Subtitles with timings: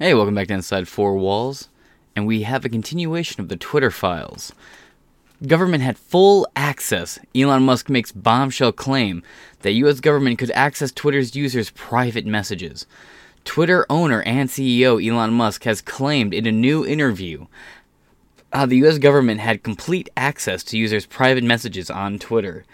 [0.00, 1.68] Hey, welcome back to Inside Four Walls,
[2.14, 4.52] and we have a continuation of the Twitter files.
[5.44, 7.18] Government had full access.
[7.34, 9.24] Elon Musk makes bombshell claim
[9.62, 9.98] that U.S.
[9.98, 12.86] government could access Twitter's users' private messages.
[13.42, 17.46] Twitter owner and CEO Elon Musk has claimed in a new interview
[18.52, 18.98] how the U.S.
[18.98, 22.64] government had complete access to users' private messages on Twitter.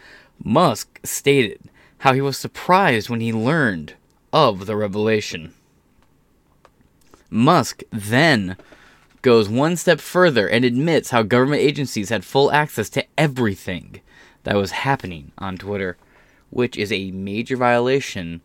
[0.45, 1.71] Musk stated
[2.01, 3.95] how he was surprised when he learned
[4.31, 5.55] of the revelation.
[7.31, 8.57] Musk then
[9.23, 14.01] goes one step further and admits how government agencies had full access to everything
[14.43, 15.97] that was happening on Twitter,
[16.51, 18.41] which is a major violation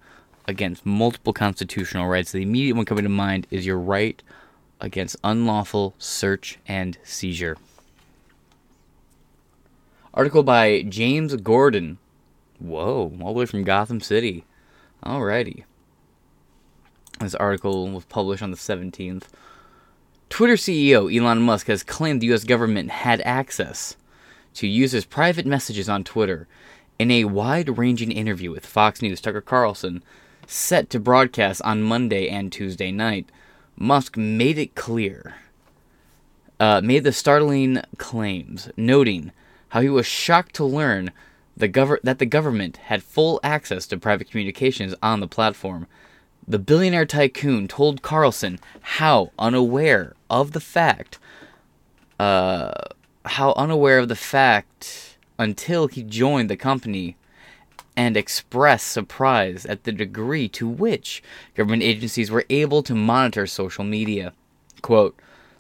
[0.47, 2.31] against multiple constitutional rights.
[2.31, 4.21] The immediate one coming to mind is your right
[4.81, 7.57] against unlawful search and seizure.
[10.13, 11.99] Article by James Gordon.
[12.57, 14.43] Whoa, all the way from Gotham City.
[15.05, 15.63] Alrighty.
[17.19, 19.23] This article was published on the 17th.
[20.29, 23.97] Twitter CEO Elon Musk has claimed the US government had access
[24.53, 26.47] to users' private messages on Twitter.
[26.97, 30.01] In a wide ranging interview with Fox News, Tucker Carlson,
[30.47, 33.29] set to broadcast on Monday and Tuesday night,
[33.75, 35.35] Musk made it clear,
[36.59, 39.31] uh, made the startling claims, noting
[39.69, 41.11] how he was shocked to learn
[41.55, 45.85] the gov- that the government had full access to private communications on the platform
[46.49, 51.19] the billionaire tycoon told Carlson how unaware of the fact,
[52.19, 52.71] uh,
[53.23, 57.15] how unaware of the fact until he joined the company
[57.95, 61.21] and expressed surprise at the degree to which
[61.53, 64.33] government agencies were able to monitor social media.
[64.81, 65.15] Quote,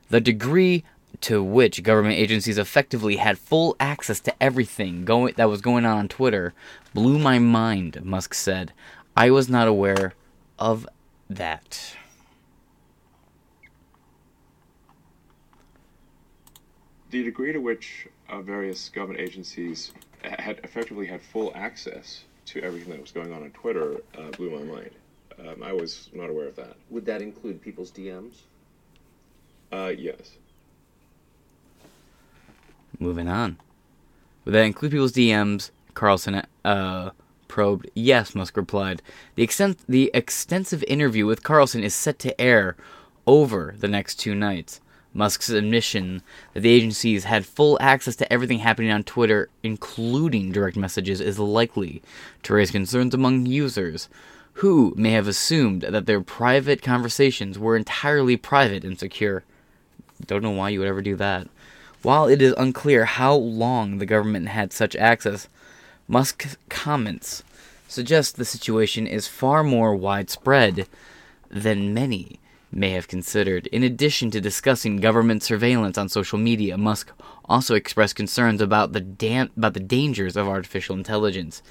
[0.09, 0.83] the degree
[1.21, 5.97] to which government agencies effectively had full access to everything going that was going on
[5.97, 6.53] on Twitter
[6.95, 8.73] blew my mind, Musk said.
[9.15, 10.13] I was not aware
[10.59, 10.87] of
[11.29, 11.95] that.
[17.09, 22.91] The degree to which uh, various government agencies had effectively had full access to everything
[22.91, 24.91] that was going on on Twitter uh, blew my mind.
[25.39, 26.75] Um, I was not aware of that.
[26.89, 28.41] Would that include people's DMs?
[29.71, 30.35] Uh, yes.
[32.99, 33.57] Moving on.
[34.45, 35.71] Would that include people's DMs?
[35.93, 37.09] Carlson uh,
[37.49, 37.89] probed.
[37.93, 39.01] Yes, Musk replied.
[39.35, 42.77] The, extent, the extensive interview with Carlson is set to air
[43.27, 44.79] over the next two nights.
[45.13, 46.21] Musk's admission
[46.53, 51.39] that the agencies had full access to everything happening on Twitter, including direct messages, is
[51.39, 52.01] likely
[52.43, 54.07] to raise concerns among users
[54.53, 59.43] who may have assumed that their private conversations were entirely private and secure.
[60.25, 61.47] Don't know why you would ever do that.
[62.01, 65.47] While it is unclear how long the government had such access,
[66.11, 67.43] Musk's comments
[67.87, 70.87] suggest the situation is far more widespread
[71.51, 72.39] than many
[72.71, 73.67] may have considered.
[73.67, 77.11] In addition to discussing government surveillance on social media, Musk
[77.45, 81.61] also expressed concerns about the about the dangers of artificial intelligence.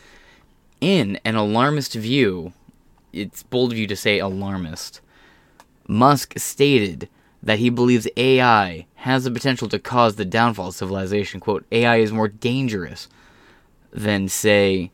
[0.80, 2.52] In an alarmist view,
[3.12, 5.00] it's bold of you to say alarmist.
[5.88, 7.08] Musk stated
[7.42, 11.40] that he believes AI has the potential to cause the downfall of civilization.
[11.40, 13.08] Quote, AI is more dangerous
[13.92, 14.90] than, say,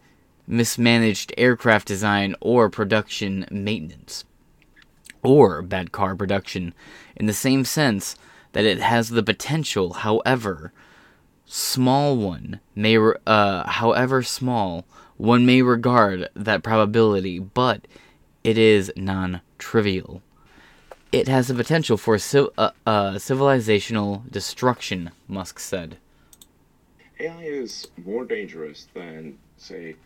[0.47, 4.25] mismanaged aircraft design or production maintenance,
[5.23, 6.75] or bad car production,
[7.17, 8.17] in the same sense
[8.53, 10.73] that it has the potential, however
[11.47, 12.97] small one may,
[13.27, 14.85] uh, however small
[15.17, 17.87] one may regard that probability, but
[18.43, 20.23] it is non-trivial.
[21.13, 25.99] It has the potential for civ- uh, uh, civilizational destruction, Musk said.
[27.25, 29.97] AI is more dangerous than, say,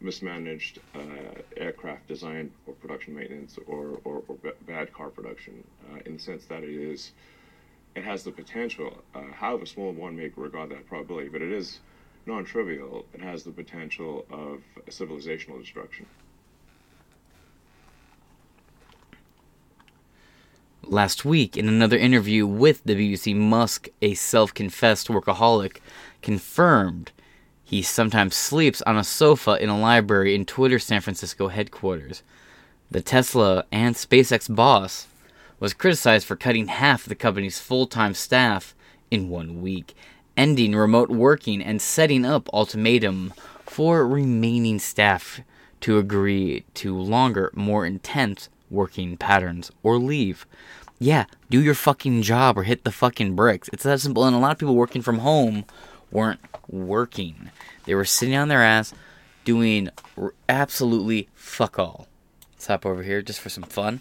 [0.00, 0.98] mismanaged uh,
[1.56, 5.62] aircraft design or production maintenance or, or, or bad car production
[5.92, 7.12] uh, in the sense that it is
[7.94, 11.78] it has the potential uh, however small one may regard that probability but it is
[12.26, 13.04] non-trivial.
[13.14, 16.06] It has the potential of civilizational destruction
[20.84, 25.78] Last week, in another interview with the BBC, Musk, a self confessed workaholic,
[26.22, 27.12] confirmed
[27.62, 32.24] he sometimes sleeps on a sofa in a library in Twitter's San Francisco headquarters.
[32.90, 35.06] The Tesla and SpaceX boss
[35.60, 38.74] was criticized for cutting half the company's full time staff
[39.08, 39.94] in one week,
[40.36, 43.32] ending remote working and setting up ultimatum
[43.64, 45.40] for remaining staff
[45.80, 50.46] to agree to longer, more intense working patterns or leave.
[50.98, 53.68] Yeah, do your fucking job or hit the fucking bricks.
[53.72, 54.24] It's that simple.
[54.24, 55.64] And a lot of people working from home
[56.10, 57.50] weren't working.
[57.84, 58.94] They were sitting on their ass
[59.44, 59.90] doing
[60.48, 62.06] absolutely fuck all.
[62.52, 64.00] Let's hop over here just for some fun.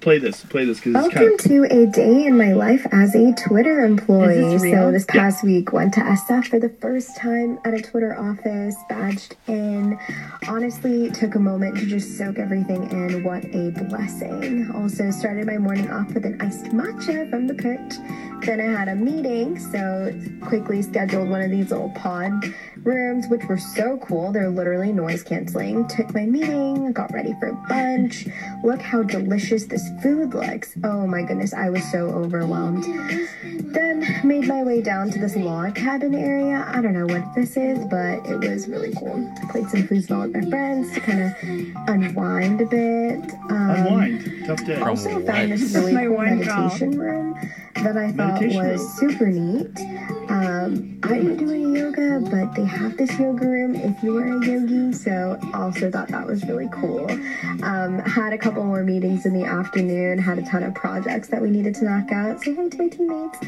[0.00, 0.44] Play this.
[0.44, 1.46] Play this because it's Welcome kind of.
[1.70, 4.34] to a day in my life as a Twitter employee.
[4.54, 4.86] Is this real?
[4.86, 8.74] So this past week went to SF for the first time at a Twitter office,
[8.88, 9.96] badged in.
[10.48, 13.22] Honestly, took a moment to just soak everything in.
[13.22, 14.68] What a blessing.
[14.74, 17.94] Also started my morning off with an iced matcha from the perch.
[18.44, 22.32] Then I had a meeting, so quickly scheduled one of these little pod
[22.84, 24.30] rooms, which were so cool.
[24.30, 25.88] They're literally noise canceling.
[25.88, 28.26] Took my meeting, got ready for lunch.
[28.62, 30.76] Look how delicious this food looks.
[30.84, 32.84] Oh my goodness, I was so overwhelmed.
[33.74, 36.64] Then made my way down to this log cabin area.
[36.68, 39.32] I don't know what this is, but it was really cool.
[39.50, 41.32] Played some foosball with my friends to kind of
[41.88, 43.32] unwind a bit.
[43.50, 44.46] Um, Unwind.
[44.46, 44.80] Tough day.
[44.80, 47.34] Also found this really My cool meditation room
[47.74, 49.78] that I thought Meditation was super neat.
[50.28, 54.26] Um, I didn't do any yoga, but they have this yoga room if you are
[54.26, 57.10] a yogi, so also thought that was really cool.
[57.62, 61.40] Um, had a couple more meetings in the afternoon, had a ton of projects that
[61.40, 62.42] we needed to knock out.
[62.42, 63.38] Say hi to my teammates.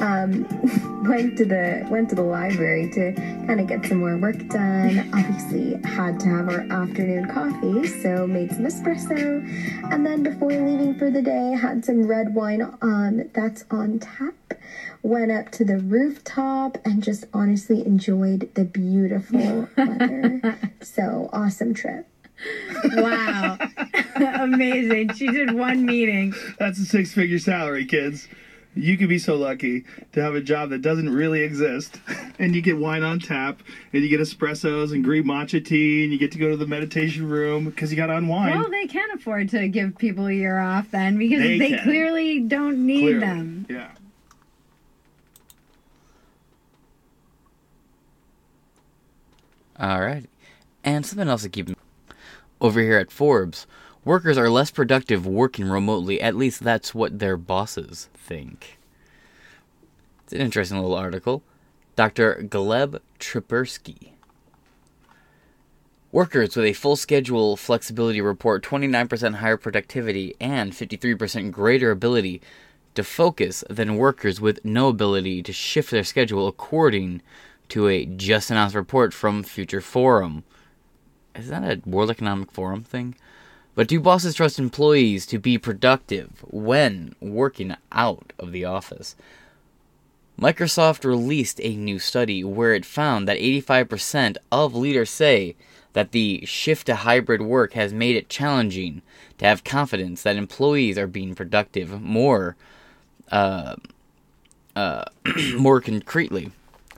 [0.00, 3.12] Um, went to the went to the library to
[3.46, 5.10] kind of get some more work done.
[5.14, 9.44] Obviously, had to have our afternoon coffee, so made some espresso.
[9.92, 14.23] And then before leaving for the day, had some red wine um, that's on tap.
[15.02, 20.58] Went up to the rooftop and just honestly enjoyed the beautiful weather.
[20.82, 22.06] So awesome trip.
[22.94, 23.58] Wow.
[24.16, 25.14] Amazing.
[25.14, 26.34] She did one meeting.
[26.58, 28.28] That's a six figure salary, kids.
[28.76, 32.00] You could be so lucky to have a job that doesn't really exist,
[32.40, 33.60] and you get wine on tap,
[33.92, 36.66] and you get espressos and green matcha tea, and you get to go to the
[36.66, 38.58] meditation room because you got to unwind.
[38.58, 42.40] Well, they can't afford to give people a year off then because They they, clearly
[42.40, 43.20] don't need Clearly.
[43.20, 43.66] them.
[43.70, 43.90] Yeah.
[49.78, 50.28] All right.
[50.82, 51.70] And something else to keep
[52.60, 53.66] over here at Forbes,
[54.04, 56.20] workers are less productive working remotely.
[56.20, 58.78] At least that's what their bosses think.
[60.24, 61.42] It's an interesting little article.
[61.96, 62.46] Dr.
[62.48, 64.10] Gleb Tsipursky.
[66.10, 72.40] Workers with a full schedule flexibility report 29% higher productivity and 53% greater ability
[72.94, 77.20] to focus than workers with no ability to shift their schedule, according
[77.68, 80.44] to a just announced report from Future Forum.
[81.34, 83.16] Is that a World Economic Forum thing?
[83.74, 89.16] But do bosses trust employees to be productive when working out of the office?
[90.40, 95.54] Microsoft released a new study where it found that 85% of leaders say
[95.92, 99.02] that the shift to hybrid work has made it challenging
[99.38, 102.56] to have confidence that employees are being productive more
[103.30, 103.76] uh,
[104.74, 105.04] uh,
[105.56, 106.50] more concretely.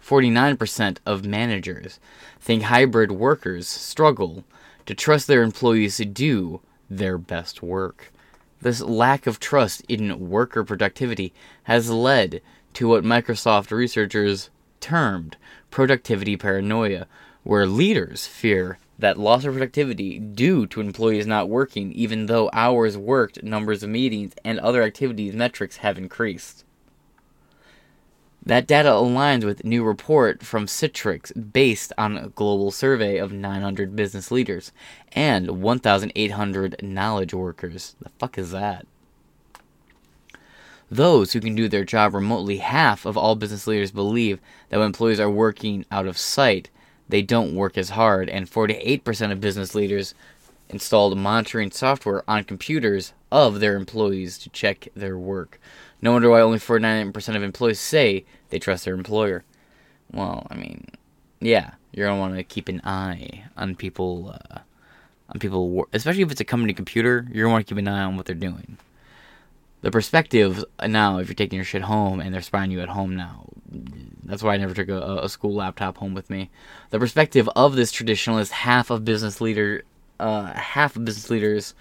[0.07, 1.99] 49% of managers
[2.41, 4.45] think hybrid workers struggle
[4.87, 8.13] to trust their employees to do their best work.
[8.61, 12.41] This lack of trust in worker productivity has led
[12.75, 14.51] to what Microsoft researchers
[14.81, 15.37] termed
[15.73, 17.07] productivity paranoia,
[17.43, 22.97] where leaders fear that loss of productivity due to employees not working, even though hours
[22.97, 26.66] worked, numbers of meetings, and other activities metrics have increased.
[28.47, 33.97] That data aligns with new report from Citrix based on a global survey of 900
[33.97, 34.71] business leaders
[35.11, 37.97] and 1,800 knowledge workers.
[38.01, 38.87] The fuck is that?
[40.89, 44.39] Those who can do their job remotely, half of all business leaders believe
[44.69, 46.71] that when employees are working out of sight,
[47.09, 50.15] they don't work as hard, and 48% of business leaders
[50.69, 55.61] installed monitoring software on computers of their employees to check their work.
[56.01, 59.45] No wonder why only 49% of employees say they trust their employer.
[60.13, 60.87] Well, I mean,
[61.41, 64.59] yeah, you're gonna want to keep an eye on people, uh,
[65.31, 67.27] on people, especially if it's a company computer.
[67.33, 68.79] You're gonna want to keep an eye on what they're doing.
[69.83, 73.15] The perspective now, if you're taking your shit home and they're spying you at home
[73.15, 73.47] now,
[74.25, 76.51] that's why I never took a, a school laptop home with me.
[76.91, 79.85] The perspective of this traditionalist half of business leader,
[80.19, 81.75] uh, half of business leaders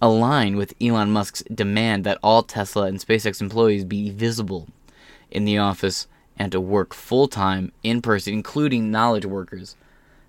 [0.00, 4.68] align with Elon Musk's demand that all Tesla and SpaceX employees be visible
[5.30, 6.06] in the office
[6.38, 9.76] and to work full time in person, including knowledge workers.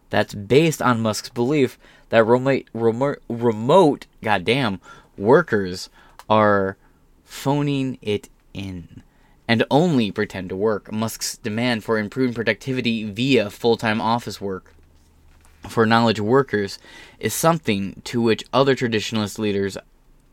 [0.10, 1.77] That's based on Musk's belief
[2.10, 4.82] that remote, remote, remote goddamn
[5.18, 5.89] workers
[6.29, 6.77] are
[7.24, 9.03] phoning it in
[9.48, 10.91] and only pretend to work.
[10.91, 14.74] Musk's demand for improved productivity via full time office work
[15.68, 16.79] for knowledge workers
[17.20, 19.77] is something to which other traditionalist leaders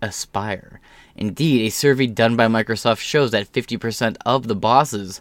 [0.01, 0.81] aspire.
[1.17, 5.21] Indeed, a survey done by Microsoft shows that 50% of the bosses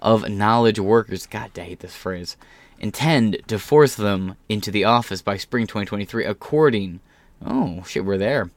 [0.00, 2.36] of knowledge workers, God, I hate this phrase,
[2.78, 7.00] intend to force them into the office by spring 2023, according,
[7.44, 8.50] oh shit, we're there.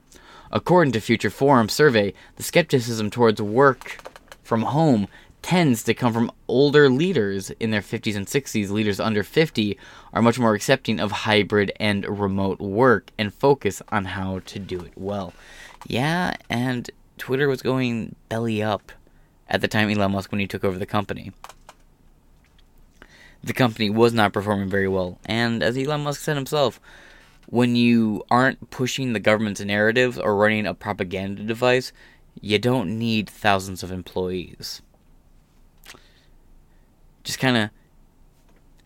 [0.49, 3.97] According to Future Forum survey, the skepticism towards work
[4.43, 5.07] from home
[5.41, 8.69] tends to come from older leaders in their 50s and 60s.
[8.69, 9.77] Leaders under 50
[10.13, 14.81] are much more accepting of hybrid and remote work and focus on how to do
[14.81, 15.33] it well.
[15.85, 18.91] Yeah, and Twitter was going belly up
[19.49, 21.31] at the time Elon Musk when he took over the company.
[23.43, 26.81] The company was not performing very well, and as Elon Musk said himself,
[27.45, 31.93] when you aren't pushing the government's narrative or running a propaganda device,
[32.41, 34.81] you don't need thousands of employees.
[37.23, 37.69] Just kind of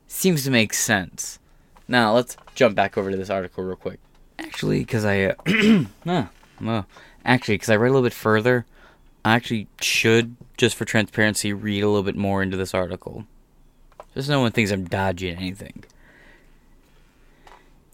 [0.07, 1.39] seems to make sense.
[1.87, 3.99] Now, let's jump back over to this article real quick.
[4.39, 5.35] Actually, because I.
[6.03, 6.29] Uh, ah,
[6.61, 6.85] well,
[7.25, 8.65] actually, because I read a little bit further,
[9.23, 13.25] I actually should, just for transparency, read a little bit more into this article.
[14.13, 15.83] Just no one thinks I'm dodging anything.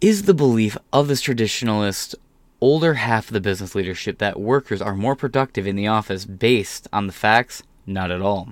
[0.01, 2.15] Is the belief of this traditionalist
[2.61, 6.87] older half of the business leadership that workers are more productive in the office based
[6.93, 7.63] on the facts?
[7.85, 8.49] Not at all.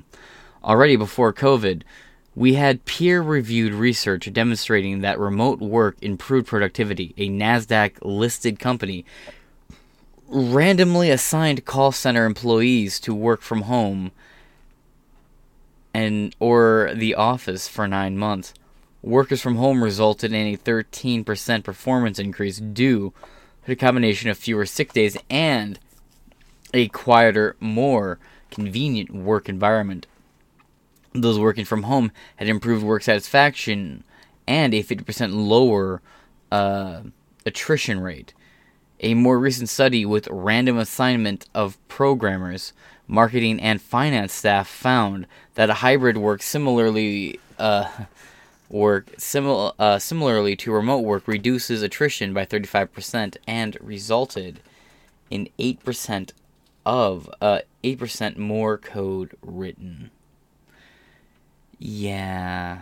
[0.64, 1.84] Already before COVID,
[2.36, 7.14] we had peer reviewed research demonstrating that remote work improved productivity.
[7.18, 9.06] A NASDAQ listed company
[10.28, 14.12] randomly assigned call center employees to work from home
[15.94, 18.54] and or the office for 9 months.
[19.02, 23.14] Workers from home resulted in a 13% performance increase due
[23.66, 25.80] to a combination of fewer sick days and
[26.74, 28.20] a quieter, more
[28.52, 30.08] convenient work environment.
[31.14, 34.04] Those working from home had improved work satisfaction
[34.48, 36.02] and a 50% lower
[36.52, 37.02] uh,
[37.46, 38.34] attrition rate.
[39.06, 42.74] A more recent study with random assignment of programmers,
[43.08, 47.88] marketing, and finance staff found that a hybrid work similarly uh,
[48.68, 54.60] work simil- uh, similarly to remote work reduces attrition by 35% and resulted
[55.30, 56.32] in 8%
[56.84, 60.10] of uh, 8% more code written.
[61.78, 62.82] Yeah.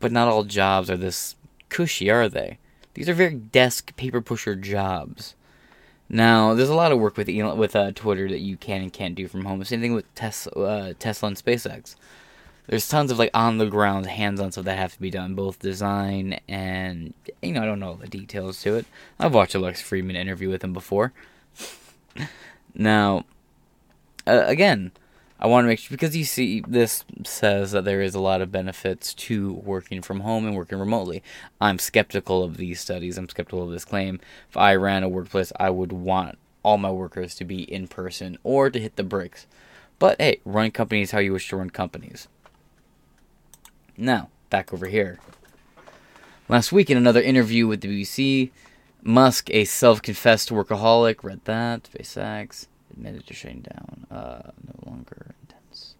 [0.00, 1.36] But not all jobs are this
[1.68, 2.56] cushy, are they?
[2.94, 5.34] These are very desk paper pusher jobs.
[6.08, 8.92] Now, there's a lot of work with Elon, with uh, Twitter that you can and
[8.92, 9.64] can't do from home.
[9.64, 11.96] Same thing with Tesla, uh, Tesla and SpaceX.
[12.66, 15.34] There's tons of like on the ground, hands on stuff that have to be done,
[15.34, 18.86] both design and you know I don't know all the details to it.
[19.18, 21.12] I've watched a Lex Fridman interview with him before.
[22.74, 23.24] now,
[24.26, 24.92] uh, again,
[25.42, 28.40] I want to make sure because you see this says that there is a lot
[28.40, 31.20] of benefits to working from home and working remotely.
[31.60, 33.18] I'm skeptical of these studies.
[33.18, 34.20] I'm skeptical of this claim.
[34.48, 38.38] If I ran a workplace, I would want all my workers to be in person
[38.44, 39.48] or to hit the bricks.
[39.98, 42.28] But hey, run companies how you wish to run companies.
[43.96, 45.18] Now, back over here.
[46.48, 48.52] Last week, in another interview with the BBC,
[49.02, 55.34] Musk, a self confessed workaholic, read that, SpaceX, admitted to shutting down, uh, no longer
[55.42, 55.94] intense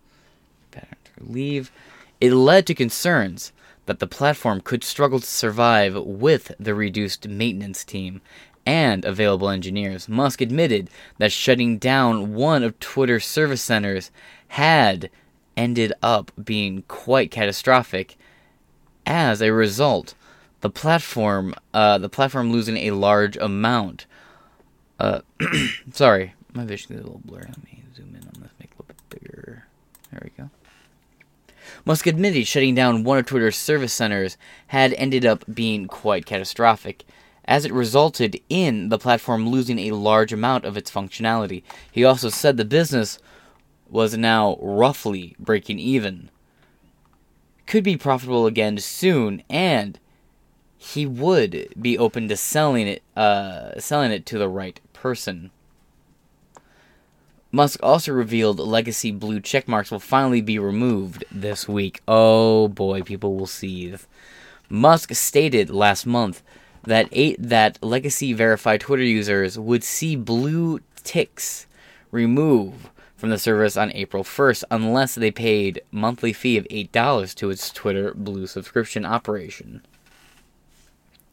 [0.70, 1.72] pattern to leave.
[2.20, 3.52] It led to concerns
[3.86, 8.20] that the platform could struggle to survive with the reduced maintenance team
[8.64, 10.08] and available engineers.
[10.08, 14.10] Musk admitted that shutting down one of Twitter's service centers
[14.48, 15.10] had
[15.56, 18.16] ended up being quite catastrophic.
[19.04, 20.14] As a result,
[20.60, 24.06] the platform, uh, the platform losing a large amount.
[24.98, 25.22] Uh,
[25.92, 27.46] sorry, my vision is a little blurry.
[27.48, 29.66] Let me zoom in on this, make it a little bit bigger.
[30.10, 30.50] There we go.
[31.84, 34.36] Musk admitted shutting down one of Twitter's service centers
[34.68, 37.04] had ended up being quite catastrophic,
[37.44, 41.62] as it resulted in the platform losing a large amount of its functionality.
[41.90, 43.18] He also said the business
[43.88, 46.30] was now roughly breaking even,
[47.66, 49.98] could be profitable again soon, and
[50.76, 55.50] he would be open to selling it, uh, selling it to the right person.
[57.54, 62.00] Musk also revealed legacy blue checkmarks will finally be removed this week.
[62.08, 64.02] Oh boy, people will seethe.
[64.70, 66.42] Musk stated last month
[66.84, 71.66] that eight that legacy verified Twitter users would see blue ticks
[72.10, 77.50] removed from the service on April 1st unless they paid monthly fee of $8 to
[77.50, 79.82] its Twitter Blue subscription operation.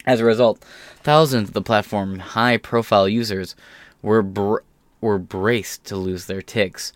[0.05, 0.63] As a result,
[1.01, 3.55] thousands of the platform high-profile users
[4.03, 4.59] were br-
[5.01, 6.93] were braced to lose their ticks,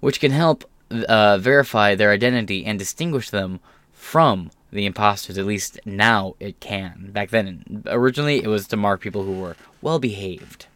[0.00, 3.60] which can help uh, verify their identity and distinguish them
[3.92, 5.38] from the imposters.
[5.38, 7.10] At least now it can.
[7.12, 10.66] Back then, originally it was to mark people who were well behaved.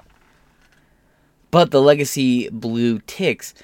[1.51, 3.55] But the legacy blue ticks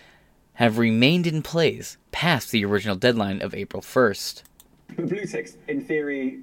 [0.54, 4.42] have remained in place past the original deadline of April 1st.
[4.96, 6.40] The blue ticks, in theory,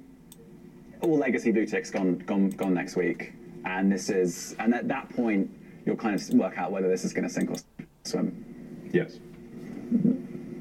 [1.00, 3.32] all legacy blue ticks gone, gone, gone next week.
[3.64, 5.50] and this is, and at that point,
[5.90, 7.56] you'll kind of work out whether this is going to sink or
[8.04, 8.88] swim.
[8.92, 9.18] Yes.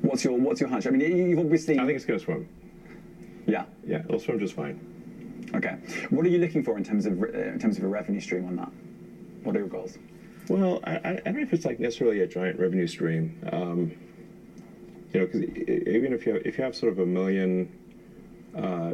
[0.01, 0.87] What's your What's your hunch?
[0.87, 1.77] I mean, you- you've obviously.
[1.79, 2.49] I think it's going to swim.
[3.45, 3.65] Yeah.
[3.85, 4.79] Yeah, it'll swim just fine.
[5.53, 5.75] Okay.
[6.09, 8.55] What are you looking for in terms of in terms of a revenue stream on
[8.55, 8.71] that?
[9.43, 9.97] What are your goals?
[10.49, 13.39] Well, I, I I don't know if it's like necessarily a giant revenue stream.
[13.51, 13.91] Um,
[15.13, 17.71] you know, because even if you have, if you have sort of a million
[18.55, 18.93] uh,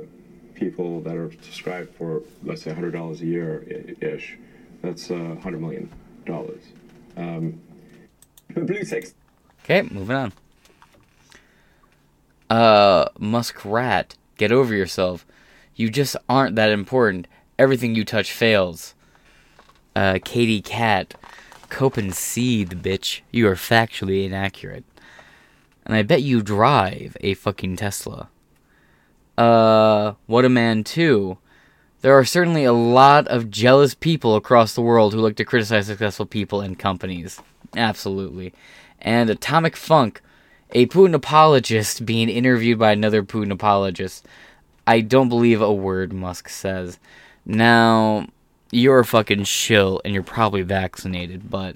[0.54, 4.38] people that are subscribed for let's say hundred dollars a year ish,
[4.82, 5.90] that's uh, hundred million
[6.26, 6.64] dollars.
[7.18, 7.62] Um,
[8.50, 9.14] blue ticks.
[9.64, 10.34] Okay, moving on.
[12.50, 15.26] Uh, Muskrat, get over yourself.
[15.76, 17.28] You just aren't that important.
[17.58, 18.94] Everything you touch fails.
[19.96, 21.16] Uh, Katie Cat,
[21.70, 23.22] cope and seethe, bitch.
[23.32, 24.84] You are factually inaccurate.
[25.86, 28.30] And I bet you drive a fucking Tesla.
[29.38, 31.38] Uh, What a Man 2.
[32.06, 35.88] There are certainly a lot of jealous people across the world who like to criticize
[35.88, 37.42] successful people and companies.
[37.76, 38.54] Absolutely.
[39.02, 40.22] And Atomic Funk,
[40.74, 44.28] a Putin apologist being interviewed by another Putin apologist.
[44.86, 47.00] I don't believe a word Musk says.
[47.44, 48.28] Now,
[48.70, 51.76] you're a fucking shill and you're probably vaccinated, but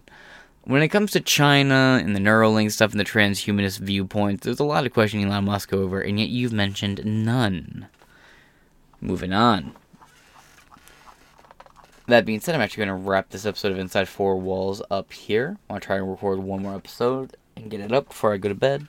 [0.64, 4.64] when it comes to China and the Neuralink stuff and the transhumanist viewpoints, there's a
[4.64, 7.88] lot of questioning Elon Musk over, and yet you've mentioned none.
[9.02, 9.74] Moving on.
[12.10, 15.14] That being said, I'm actually going to wrap this episode of Inside Four Walls up
[15.14, 15.58] here.
[15.70, 18.38] I want to try and record one more episode and get it up before I
[18.38, 18.88] go to bed.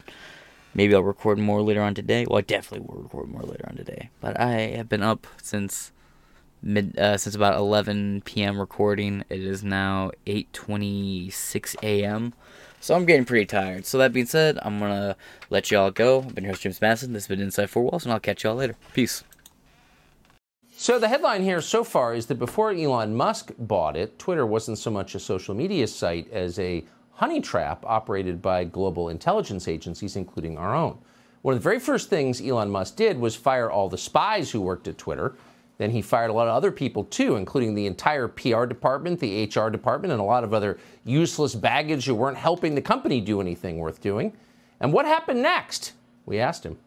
[0.73, 2.25] Maybe I'll record more later on today.
[2.27, 4.09] Well, I definitely will record more later on today.
[4.23, 5.93] But I have been up since
[6.63, 8.59] mid uh, since about 11 p.m.
[8.59, 9.23] recording.
[9.29, 12.33] It is now 8:26 a.m.
[12.81, 13.85] So I'm getting pretty tired.
[13.85, 15.15] So that being said, I'm gonna
[15.51, 16.23] let y'all go.
[16.23, 17.13] I've been your host James Masson.
[17.13, 18.77] This has been Inside Four Walls, and I'll catch y'all later.
[18.95, 19.25] Peace.
[20.83, 24.79] So the headline here so far is that before Elon Musk bought it, Twitter wasn't
[24.79, 26.83] so much a social media site as a
[27.13, 30.97] honey trap operated by global intelligence agencies, including our own.
[31.43, 34.63] One of the very first things Elon Musk did was fire all the spies who
[34.63, 35.35] worked at Twitter.
[35.77, 39.45] Then he fired a lot of other people too, including the entire PR department, the
[39.55, 43.43] HR department, and a lot of other useless baggage who weren't helping the company do
[43.43, 44.33] anything worth doing.
[44.81, 45.93] And what happened next?
[46.25, 46.79] We asked him.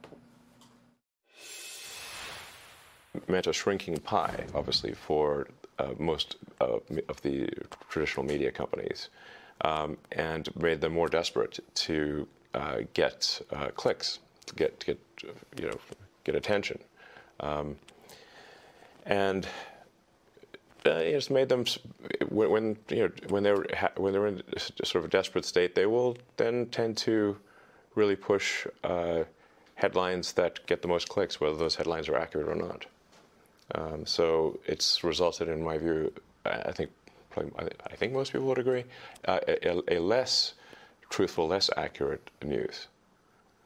[3.28, 5.48] Meant a shrinking pie, obviously, for
[5.80, 7.50] uh, most uh, of the
[7.90, 9.10] traditional media companies,
[9.62, 15.00] um, and made them more desperate to uh, get uh, clicks, to get, to get
[15.60, 15.80] you know,
[16.24, 16.80] get attention,
[17.40, 17.76] um,
[19.06, 19.48] and
[20.86, 21.66] uh, it just made them
[22.30, 25.86] when, when you know when they're when they're in sort of a desperate state, they
[25.86, 27.38] will then tend to
[27.96, 29.24] really push uh,
[29.76, 32.86] headlines that get the most clicks, whether those headlines are accurate or not.
[33.76, 36.14] Um, so it's resulted, in my view,
[36.46, 36.92] I think,
[37.30, 37.52] probably,
[37.92, 38.84] I- think most people would agree,
[39.26, 40.54] uh, a, a- less
[41.10, 42.88] truthful, less accurate news.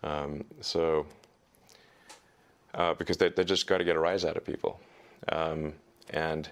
[0.03, 1.05] Um, so,
[2.75, 4.79] uh, because they, they just got to get a rise out of people.
[5.29, 5.73] Um,
[6.11, 6.49] and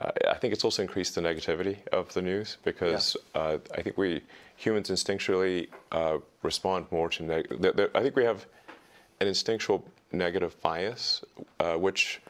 [0.00, 3.98] uh, I think it's also increased the negativity of the news because uh, I think
[3.98, 4.22] we
[4.56, 8.46] humans instinctually uh, respond more to neg- th- th- I think we have
[9.20, 11.24] an instinctual negative bias,
[11.60, 12.20] uh, which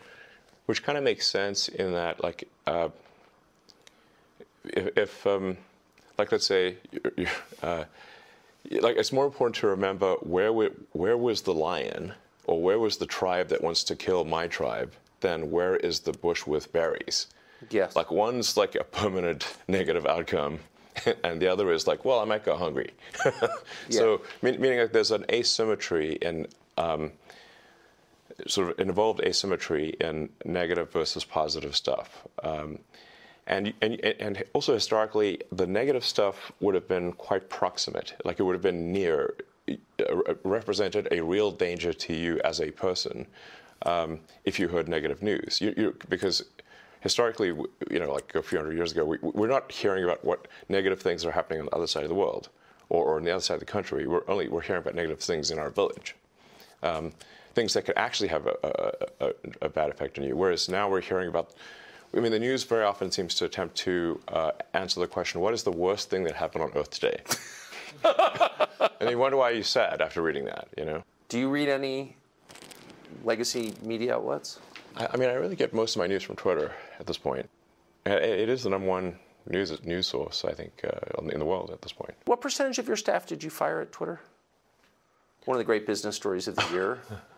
[0.69, 2.91] which kind of makes sense in that like uh,
[4.65, 5.57] if, if um,
[6.19, 7.29] like let's say you're, you're,
[7.63, 7.85] uh,
[8.83, 12.13] like it's more important to remember where we, where was the lion
[12.45, 16.13] or where was the tribe that wants to kill my tribe than where is the
[16.13, 17.29] bush with berries.
[17.71, 17.97] Yes.
[17.97, 20.59] Like one's like a permanent negative outcome,
[21.25, 22.91] and the other is like, well, I might go hungry.
[23.25, 23.49] yeah.
[23.89, 27.13] So mean, meaning like there's an asymmetry in um,
[28.47, 32.27] sort of involved asymmetry in negative versus positive stuff.
[32.43, 32.79] Um,
[33.47, 38.43] and, and, and also historically, the negative stuff would have been quite proximate, like it
[38.43, 39.35] would have been near,
[39.69, 43.27] uh, represented a real danger to you as a person
[43.83, 45.61] um, if you heard negative news.
[45.61, 46.45] You, you, because
[47.01, 50.47] historically, you know, like a few hundred years ago, we, we're not hearing about what
[50.69, 52.51] negative things are happening on the other side of the world
[52.91, 54.07] or, or on the other side of the country.
[54.07, 56.17] We're only we're hearing about negative things in our village.
[56.83, 57.13] Um,
[57.59, 60.37] things that could actually have a, a, a, bad effect on you.
[60.37, 61.55] Whereas now we're hearing about,
[62.17, 65.55] I mean, the news very often seems to attempt to uh, answer the question, what
[65.55, 67.21] is the worst thing that happened on Earth today?
[69.01, 71.03] and you wonder why you're sad after reading that, you know?
[71.29, 72.17] Do you read any
[73.25, 74.61] legacy media outlets?
[74.97, 77.51] I, I mean, I really get most of my news from Twitter at this point.
[78.07, 79.19] It, it is the number one
[79.49, 82.15] news news source, I think, uh, in the world at this point.
[82.27, 84.21] What percentage of your staff did you fire at Twitter?
[85.47, 87.01] One of the great business stories of the year.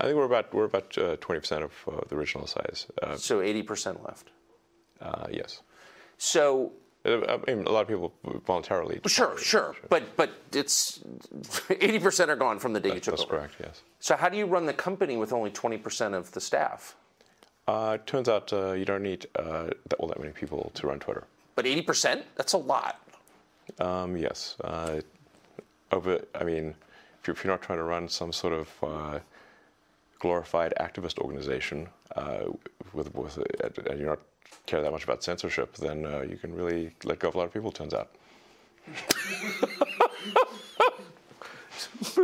[0.00, 2.86] I think we're about we're about uh, twenty percent of uh, the original size.
[3.02, 4.30] Uh, so eighty percent left.
[5.00, 5.62] Uh, yes.
[6.18, 6.72] So
[7.04, 8.12] I mean, a lot of people
[8.46, 9.00] voluntarily.
[9.06, 10.98] sure, sure, but but it's
[11.38, 13.36] 80% are gone from the day you took That's over.
[13.38, 13.54] correct.
[13.60, 13.82] Yes.
[14.00, 16.96] So how do you run the company with only 20% of the staff?
[17.66, 20.86] Uh, it turns out uh, you don't need uh, that, well, that many people to
[20.86, 21.24] run Twitter.
[21.54, 22.22] But 80%?
[22.34, 23.00] That's a lot.
[23.78, 24.56] Um, yes.
[24.62, 25.00] Uh,
[25.92, 26.74] over, I mean,
[27.20, 29.18] if you're, if you're not trying to run some sort of uh,
[30.18, 32.44] glorified activist organization uh,
[32.92, 33.38] with, with
[33.86, 34.20] and you don't
[34.66, 37.44] care that much about censorship, then uh, you can really let go of a lot
[37.44, 37.70] of people.
[37.72, 38.10] Turns out.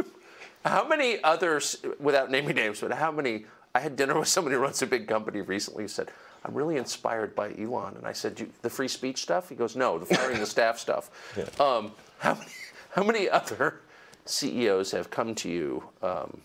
[0.64, 3.44] How many others, without naming names, but how many?
[3.74, 6.10] I had dinner with somebody who runs a big company recently who said,
[6.44, 7.96] I'm really inspired by Elon.
[7.96, 9.48] And I said, "You- the free speech stuff?
[9.48, 11.10] He goes, no, the firing the staff stuff.
[11.60, 12.50] Um, how, many,
[12.92, 13.80] how many other
[14.26, 16.40] CEOs have come to you um,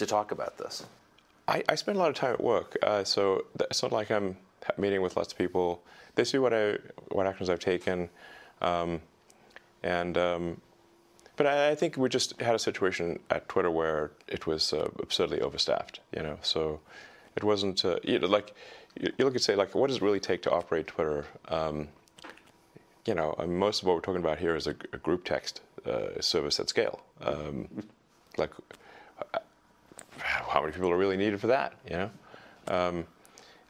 [0.00, 0.84] to talk about this?
[1.46, 4.36] I, I spend a lot of time at work, uh, so it's not like I'm
[4.76, 5.82] meeting with lots of people.
[6.14, 8.08] They see what I what actions I've taken,
[8.60, 9.00] um,
[9.82, 10.60] and um,
[11.36, 14.90] but I, I think we just had a situation at Twitter where it was uh,
[14.98, 16.00] absurdly overstaffed.
[16.16, 16.80] You know, so
[17.36, 18.54] it wasn't uh, you know, like
[18.98, 21.26] you, look at say like what does it really take to operate Twitter?
[21.48, 21.88] Um,
[23.06, 25.24] you know, I mean, most of what we're talking about here is a, a group
[25.24, 27.00] text uh, service at scale.
[27.22, 27.68] Um,
[28.36, 28.52] like
[30.22, 32.10] how many people are really needed for that, you know?
[32.68, 33.06] Um,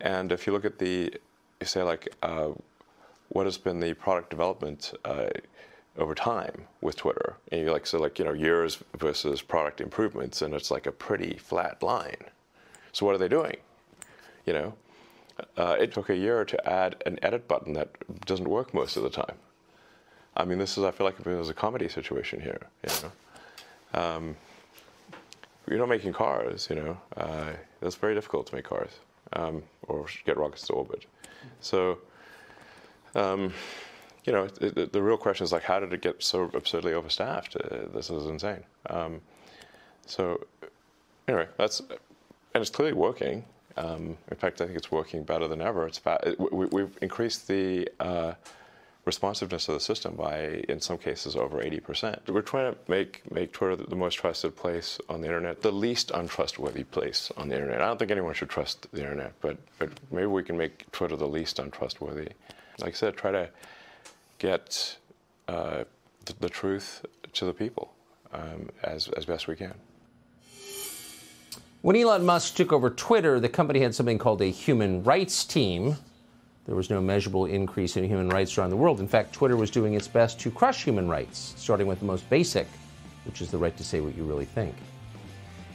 [0.00, 1.12] and if you look at the,
[1.60, 2.50] you say like, uh,
[3.28, 5.28] what has been the product development uh,
[5.96, 7.36] over time with Twitter?
[7.52, 10.92] And you're like, so like, you know, years versus product improvements, and it's like a
[10.92, 12.24] pretty flat line.
[12.92, 13.56] So what are they doing?
[14.46, 14.74] You know,
[15.56, 17.90] uh, it took a year to add an edit button that
[18.26, 19.36] doesn't work most of the time.
[20.36, 24.00] I mean, this is, I feel like it was a comedy situation here, you know?
[24.00, 24.36] Um,
[25.70, 27.00] you're not making cars, you know.
[27.16, 28.90] Uh, it's very difficult to make cars
[29.32, 31.06] um, or get rockets to orbit.
[31.60, 31.98] So,
[33.14, 33.54] um,
[34.24, 36.92] you know, the, the, the real question is like, how did it get so absurdly
[36.92, 37.56] overstaffed?
[37.56, 38.64] Uh, this is insane.
[38.90, 39.20] Um,
[40.06, 40.44] so,
[41.28, 43.44] anyway, that's and it's clearly working.
[43.76, 45.86] Um, in fact, I think it's working better than ever.
[45.86, 48.34] It's fa- it, we, we've increased the uh,
[49.14, 52.28] responsiveness of the system by, in some cases, over 80%.
[52.28, 56.12] We're trying to make, make Twitter the most trusted place on the internet, the least
[56.12, 57.82] untrustworthy place on the internet.
[57.82, 61.16] I don't think anyone should trust the internet, but, but maybe we can make Twitter
[61.16, 62.28] the least untrustworthy.
[62.78, 63.48] Like I said, try to
[64.38, 64.96] get
[65.48, 65.82] uh,
[66.26, 67.92] the, the truth to the people
[68.32, 69.74] um, as, as best we can.
[71.82, 75.96] When Elon Musk took over Twitter, the company had something called a human rights team.
[76.66, 79.00] There was no measurable increase in human rights around the world.
[79.00, 82.28] In fact, Twitter was doing its best to crush human rights, starting with the most
[82.30, 82.66] basic,
[83.24, 84.74] which is the right to say what you really think.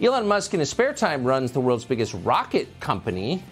[0.01, 3.43] Elon Musk, in his spare time, runs the world's biggest rocket company.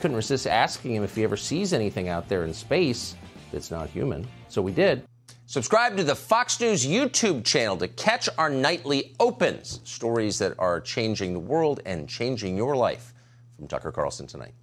[0.00, 3.14] Couldn't resist asking him if he ever sees anything out there in space
[3.52, 4.26] that's not human.
[4.48, 5.04] So we did.
[5.46, 10.80] Subscribe to the Fox News YouTube channel to catch our nightly opens, stories that are
[10.80, 13.12] changing the world and changing your life.
[13.56, 14.54] From Tucker Carlson tonight.